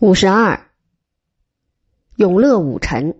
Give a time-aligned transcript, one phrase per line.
[0.00, 0.58] 五十二，
[2.16, 3.16] 永乐武臣。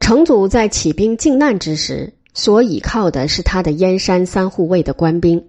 [0.00, 5.48] 成祖在起兵靖难之时，所倚靠的是他的燕山三护卫的官兵。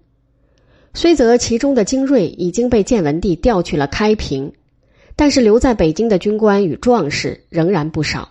[0.94, 4.54] 虽则其中的精锐已经被建文帝调去了开平，
[5.16, 8.30] 但是留在北京的军官与壮士仍然不少。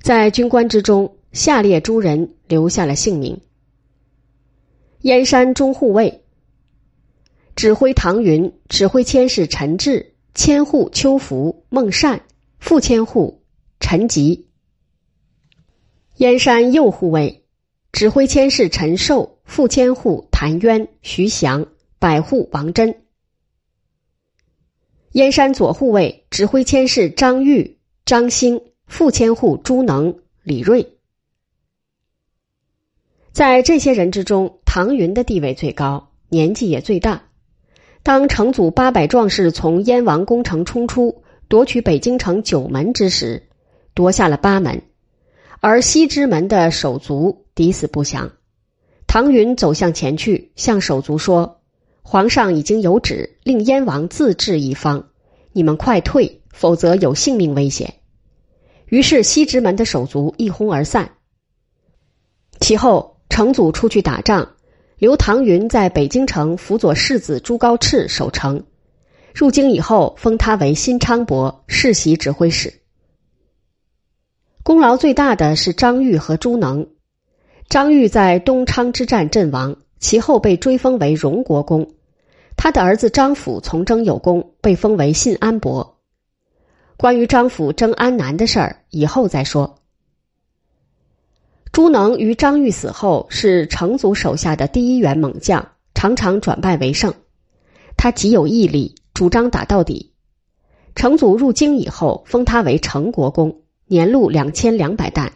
[0.00, 3.40] 在军官之中，下列诸人留下了姓名：
[5.00, 6.20] 燕山中护卫。
[7.56, 12.22] 指挥唐云，指挥佥事陈志，千户邱福、孟善，
[12.58, 13.42] 副千户
[13.78, 14.48] 陈吉。
[16.16, 17.44] 燕山右护卫，
[17.92, 21.66] 指挥佥事陈寿，副千户谭渊、徐祥，
[21.98, 23.02] 百户王真。
[25.12, 30.98] 燕山左护卫，指挥佥事张玉、张兴，副千户朱能、李瑞。
[33.30, 37.28] 在这些人之中，唐云的地位最高，年纪也最大。
[38.04, 43.48] 当成祖八百壮士从燕王宫城冲出，夺取北京城九门之时，
[43.94, 44.82] 夺下了八门，
[45.60, 48.32] 而西直门的手足抵死不降。
[49.06, 51.62] 唐云走向前去，向手足说
[52.04, 55.08] ：“皇上已经有旨，令燕王自治一方，
[55.52, 57.94] 你们快退，否则有性命危险。”
[58.84, 61.12] 于是西直门的手足一哄而散。
[62.60, 64.53] 其后，成祖出去打仗。
[65.04, 68.64] 刘唐云在北京城辅佐世子朱高炽守城，
[69.34, 72.72] 入京以后封他为新昌伯世袭指挥使。
[74.62, 76.88] 功劳最大的是张玉和朱能。
[77.68, 81.92] 张玉在东昌之战阵亡，其后被追封为荣国公。
[82.56, 85.98] 他的儿子张辅从征有功，被封为信安伯。
[86.96, 89.82] 关于张辅征安南的事儿，以后再说。
[91.74, 97.12] 朱能于张玉死后是成祖手下的第一员猛将，常常转败为胜。
[97.96, 100.12] 他极有毅力，主张打到底。
[100.94, 105.32] 成祖入京以后，封他为成国公，年禄两千两百担，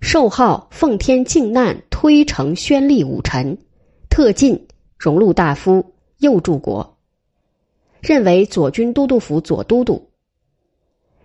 [0.00, 3.58] 授号奉天靖难推诚宣力武臣，
[4.08, 4.66] 特进
[4.98, 6.96] 荣禄大夫，右柱国，
[8.00, 10.08] 任为左军都督府左都督。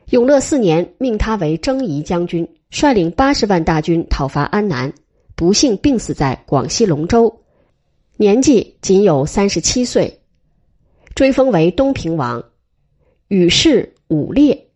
[0.09, 2.49] 永乐四年，命他为征夷将军。
[2.69, 4.93] 率领八十万大军讨伐安南，
[5.35, 7.41] 不幸病死在广西龙州，
[8.17, 10.19] 年纪仅有三十七岁，
[11.15, 12.43] 追封为东平王，
[13.29, 14.67] 与世武烈。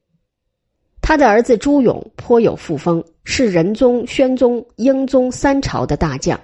[1.01, 6.39] 他的儿子朱勇颇有副封，是仁宗、宣宗、英宗三朝的大将。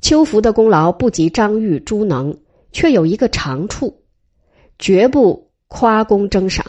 [0.00, 2.34] 邱福的功劳不及张玉、朱能，
[2.72, 4.02] 却有一个长处，
[4.78, 6.64] 绝不夸功争赏。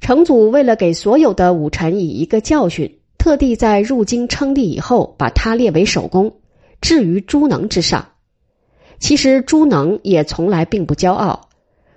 [0.00, 6.40] 成祖为了给所有的武臣以一个教训，特地在入京称帝以后，把他列为首功，
[6.80, 8.08] 置于朱能之上。
[8.98, 11.48] 其实朱能也从来并不骄傲，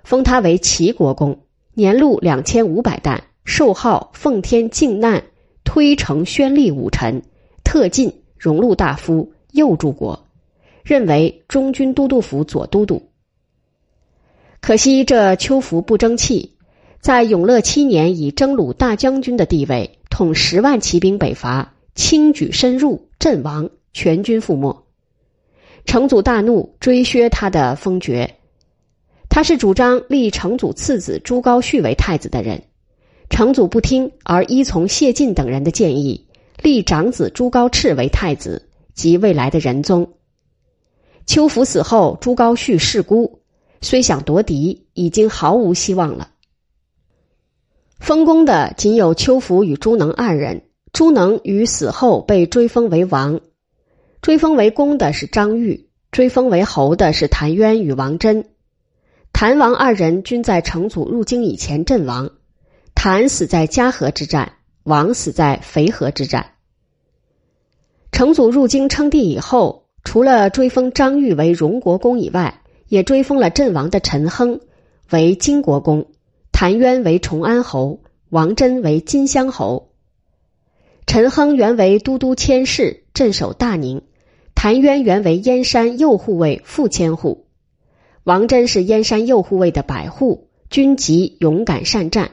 [0.02, 1.38] 封他为齐国公，
[1.74, 5.22] 年禄两千五百担，授号奉天靖难
[5.64, 7.22] 推诚宣力武臣，
[7.62, 10.26] 特进荣禄大夫，右柱国，
[10.82, 13.02] 任为中军都督府左都督。
[14.60, 16.56] 可惜这邱福不争气。
[17.00, 24.84] 在永乐七年，以征虏大将军的地位，统十万骑兵北伐，轻举深入，阵亡，全军覆没。
[25.86, 28.36] 成祖大怒，追削他的封爵。
[29.30, 32.64] 他是主张立成祖次子朱高煦为太子的人，
[33.30, 36.26] 成祖不听，而依从谢晋等人的建议，
[36.62, 40.12] 立长子朱高炽为太子，即未来的仁宗。
[41.24, 43.40] 邱福死后，朱高煦弑孤，
[43.80, 46.29] 虽想夺嫡，已经毫无希望了。
[48.00, 50.62] 封公的仅有邱福与朱能二人。
[50.92, 53.40] 朱能于死后被追封为王，
[54.22, 58.46] 追封为公的是张玉，追封为侯的是谭渊与王真。
[59.32, 62.30] 谭王二人均在成祖入京以前阵亡，
[62.96, 66.54] 谭死在嘉禾之战，王死在肥河之战。
[68.10, 74.60] 成祖入京称帝以后，除了追封张玉为荣国公以外，也追封了阵亡的陈亨
[75.10, 76.08] 为金国公。
[76.60, 79.92] 谭渊为崇安侯，王真为金乡侯。
[81.06, 84.02] 陈亨原为都督佥事，镇守大宁；
[84.54, 87.46] 谭渊原为燕山右护卫副千户，
[88.24, 92.32] 王真是燕山右护卫的百户，军籍勇敢善战。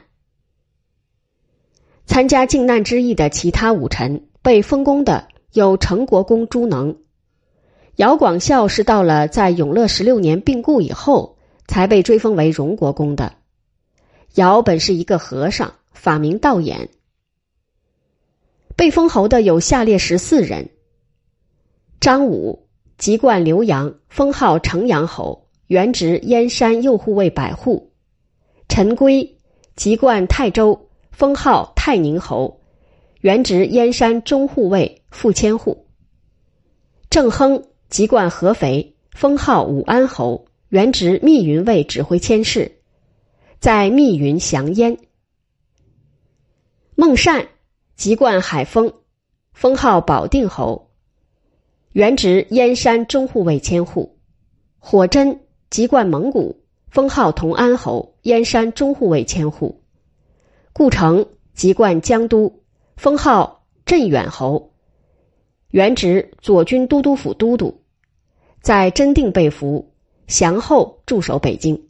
[2.05, 6.97] 参加靖难之役的其他武臣被封功的有成国公朱能，
[7.95, 13.35] 姚广孝是到了在永乐十六年病故以后才被追封为荣国公的。
[14.37, 16.89] 尧本是一个和尚，法名道衍。
[18.75, 20.69] 被封侯的有下列十四人：
[21.99, 22.67] 张武
[22.99, 27.89] 籍贯浏阳，封号城阳侯，原职燕山右护卫百户；
[28.69, 29.39] 陈规，
[29.75, 32.61] 籍贯泰州，封号泰宁侯，
[33.21, 35.87] 原职燕山中护卫副千户；
[37.09, 42.76] 郑亨，籍贯合肥，封号武安侯，原职密云卫指挥佥事，
[43.59, 44.99] 在密云降燕。
[46.93, 47.47] 孟善，
[47.95, 48.93] 籍贯海丰，
[49.51, 50.91] 封号保定侯，
[51.91, 54.15] 原职燕山中护卫千户；
[54.77, 59.81] 火真，籍贯蒙古，封号同安侯，燕山中护卫千户；
[60.71, 62.61] 顾城，籍贯江都，
[62.95, 64.73] 封号镇远侯，
[65.71, 67.81] 原职左军都督府都督，
[68.61, 69.93] 在真定被俘，
[70.27, 71.86] 降后驻守北京。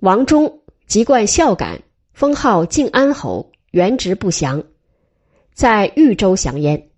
[0.00, 1.82] 王忠，籍贯孝感，
[2.12, 3.50] 封号靖安侯。
[3.72, 4.64] 原职不详，
[5.52, 6.90] 在豫州降燕。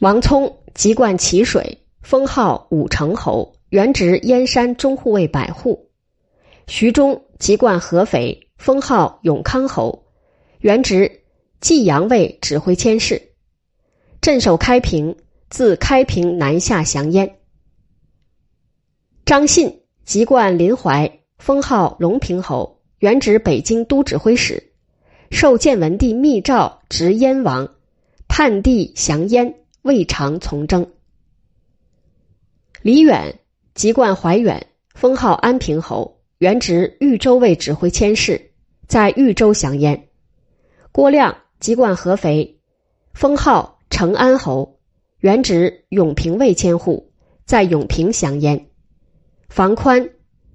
[0.00, 5.88] 王聪籍贯淇水，封号武成侯，原职燕山中护卫百户。
[6.66, 10.04] 徐忠籍贯合肥，封号永康侯，
[10.58, 11.22] 原职
[11.60, 13.30] 济阳卫指挥佥事，
[14.20, 15.16] 镇守开平，
[15.48, 17.38] 自开平南下降燕。
[19.24, 24.70] 张信籍贯临淮，封号隆平侯，原职北京都指挥使。
[25.32, 27.68] 受建文帝密诏，执燕王，
[28.28, 30.92] 叛帝降燕，未尝从征。
[32.80, 33.40] 李远
[33.74, 38.52] 籍贯怀远，封号安平侯，原职豫州卫指挥佥事，
[38.86, 40.10] 在豫州降燕。
[40.92, 42.60] 郭亮籍贯合肥，
[43.14, 44.78] 封号成安侯，
[45.18, 47.10] 原职永平卫千户，
[47.44, 48.68] 在永平降燕。
[49.48, 50.10] 房宽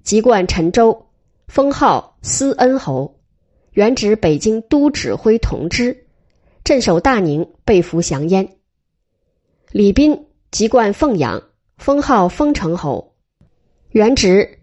[0.08, 1.10] 籍贯陈州，
[1.48, 3.20] 封号思恩侯。
[3.72, 6.06] 原职北京都指挥同知，
[6.64, 8.56] 镇守大宁，被俘降燕。
[9.70, 11.42] 李斌籍贯凤阳，
[11.76, 13.16] 封号丰城侯，
[13.90, 14.60] 原职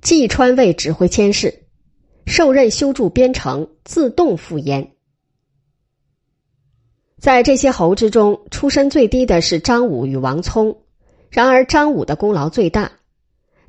[0.00, 1.66] 济川卫指挥佥事，
[2.24, 4.92] 受任修筑边城，自动赴燕。
[7.18, 10.74] 在这些侯之中，出身最低的是张武与王聪，
[11.28, 12.92] 然而张武的功劳最大。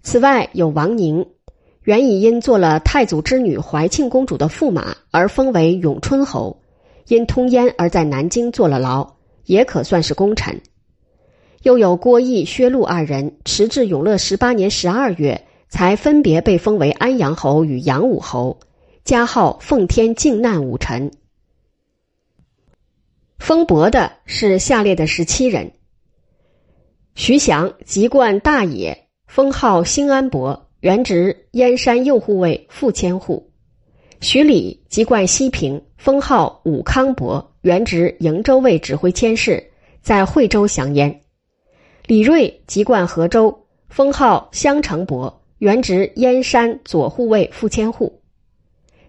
[0.02, 1.26] 此外有王宁。
[1.84, 6.62] 原已因做了太祖之女怀庆公主的驸马而封为永春侯，
[7.08, 9.16] 因通烟而在南京坐了牢，
[9.46, 10.62] 也可算是功臣。
[11.64, 18.60] 又有郭义、薛禄二人，迟至永乐十八年十二月，才分别被封为安阳侯与阳武侯，
[19.04, 21.12] 加号奉天靖难武臣。
[23.40, 25.72] 封伯的是下列的十七人：
[27.16, 30.68] 徐祥籍贯大野，封号兴安伯。
[30.80, 33.52] 原职燕山右护卫副千户，
[34.22, 39.64] 徐礼籍贯西平，封号武康伯，原职营州卫指挥佥事，
[40.02, 41.22] 在惠州降燕。
[42.08, 48.20] 李瑞籍贯河州，封号襄城伯，原职燕山左护卫副千户。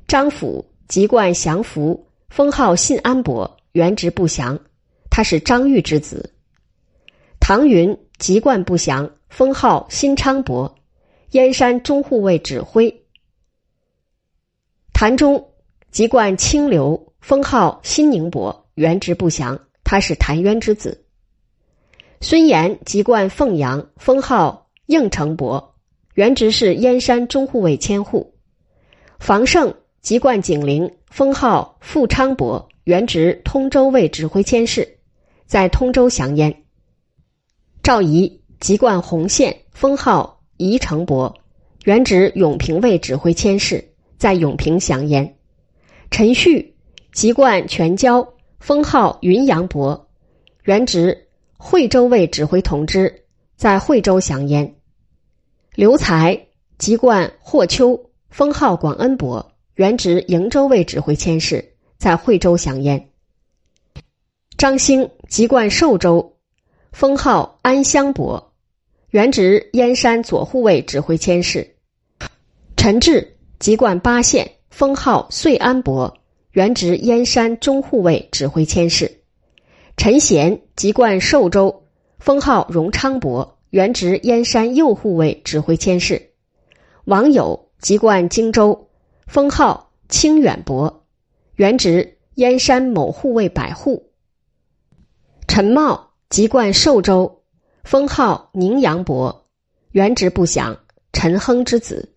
[0.07, 4.59] 张辅籍贯降福，封号信安伯，原职不详，
[5.09, 6.35] 他是张玉之子。
[7.39, 10.77] 唐云籍贯不详，封号新昌伯。
[11.31, 13.05] 燕山中护卫指挥，
[14.93, 15.53] 谭忠
[15.91, 21.07] 籍贯清流，封号新宁伯，原职不详，他是谭渊之子。
[22.21, 25.77] 孙岩籍贯凤阳，封号应城伯，
[26.15, 28.35] 原职是燕山中护卫千户。
[29.19, 34.99] 房胜籍贯景陵，封号富昌伯，原职通州卫指挥千事，
[35.47, 36.60] 在通州降燕。
[37.83, 40.39] 赵仪籍贯洪县，封号。
[40.63, 41.35] 宜城伯，
[41.85, 43.83] 原职永平卫指挥佥事，
[44.19, 45.39] 在永平降燕。
[46.11, 46.77] 陈旭
[47.15, 50.11] 籍贯全椒，封号云阳伯，
[50.65, 53.25] 原职惠州卫指挥同知，
[53.57, 54.75] 在惠州降燕。
[55.75, 63.09] 刘才籍贯霍丘，封号广恩伯，原职营州卫指挥佥事，在惠州降燕。
[64.59, 66.37] 张兴籍贯寿州，
[66.93, 68.53] 封号安乡伯。
[69.11, 71.75] 原职燕山左护卫指挥佥事，
[72.77, 76.17] 陈志籍贯巴县，封号遂安伯，
[76.53, 79.23] 原职燕山中护卫指挥佥事。
[79.97, 81.89] 陈贤籍贯寿州，
[82.21, 86.31] 封号荣昌伯，原职燕山右护卫指挥佥事。
[87.05, 88.91] 王友籍贯荆州，
[89.27, 91.05] 封号清远伯，
[91.57, 94.13] 原职燕山某护卫百户。
[95.49, 97.43] 陈茂籍贯寿州。
[97.83, 99.49] 封号宁阳伯，
[99.91, 100.79] 原职不详，
[101.13, 102.15] 陈亨之子。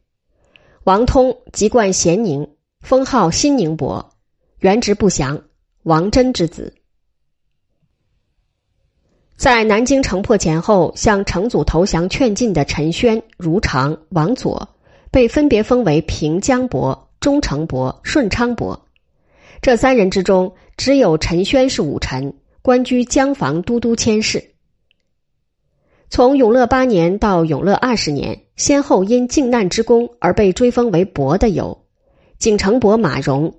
[0.83, 4.13] 王通籍贯咸宁，封号新宁伯，
[4.59, 5.41] 原职不详，
[5.81, 6.75] 王真之子。
[9.35, 14.75] 在南京城破前后向成祖投降劝进的陈宣、如常、王佐，
[15.09, 18.85] 被分别封为平江伯、忠诚伯、顺昌伯。
[19.61, 24.51] 这三人之中，只有陈宣是武臣，官居江防都督佥事。
[26.09, 31.83] 从永乐八年到永乐二十年，先后因靖难之功而被追封为伯的有：
[32.37, 33.55] 景成伯马融、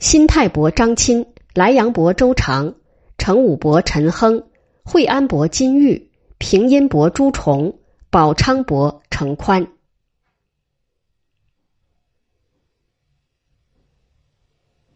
[0.00, 2.74] 新泰伯张钦、莱阳伯周长、
[3.18, 4.42] 成武伯陈亨、
[4.82, 7.78] 惠安伯金玉、平阴伯朱崇、
[8.10, 9.68] 宝昌伯程宽。